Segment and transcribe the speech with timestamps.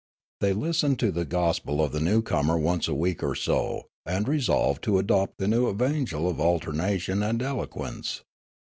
[0.39, 1.45] They listened to the Jabberoo 247
[1.75, 5.69] gospel of the newcomer once a week or so, and resolved to adopt the new
[5.69, 8.23] evangel of alternation of eloquence.